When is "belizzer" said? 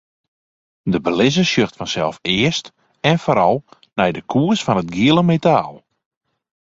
1.05-1.47